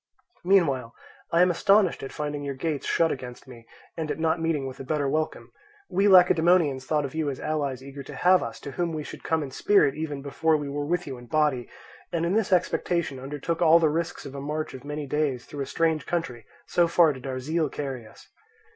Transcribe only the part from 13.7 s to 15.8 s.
the risks of a march of many days through a